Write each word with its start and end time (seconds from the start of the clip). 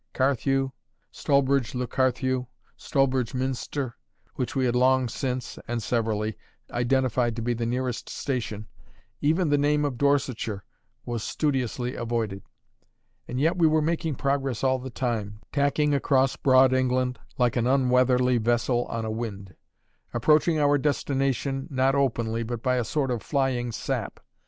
Carthew, 0.13 0.71
Stallbridge 1.11 1.75
le 1.75 1.85
Carthew, 1.85 2.47
Stallbridge 2.75 3.35
Minster 3.35 3.97
which 4.33 4.55
we 4.55 4.65
had 4.65 4.75
long 4.75 5.07
since 5.07 5.59
(and 5.67 5.83
severally) 5.83 6.35
identified 6.71 7.35
to 7.35 7.43
be 7.43 7.53
the 7.53 7.67
nearest 7.67 8.09
station 8.09 8.65
even 9.21 9.49
the 9.49 9.59
name 9.59 9.85
of 9.85 9.99
Dorsetshire 9.99 10.65
was 11.05 11.21
studiously 11.21 11.93
avoided. 11.93 12.41
And 13.27 13.39
yet 13.39 13.57
we 13.57 13.67
were 13.67 13.79
making 13.79 14.15
progress 14.15 14.63
all 14.63 14.79
the 14.79 14.89
time, 14.89 15.39
tacking 15.51 15.93
across 15.93 16.35
broad 16.35 16.73
England 16.73 17.19
like 17.37 17.55
an 17.55 17.67
unweatherly 17.67 18.39
vessel 18.39 18.85
on 18.85 19.05
a 19.05 19.11
wind; 19.11 19.55
approaching 20.15 20.57
our 20.57 20.79
destination, 20.79 21.67
not 21.69 21.93
openly, 21.93 22.41
but 22.41 22.63
by 22.63 22.77
a 22.77 22.83
sort 22.83 23.11
of 23.11 23.21
flying 23.21 23.71
sap. 23.71 24.19